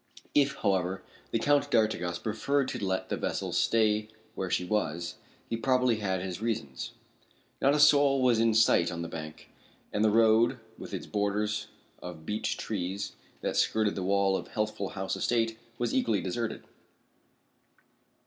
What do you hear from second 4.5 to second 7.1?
was, he probably had his reasons.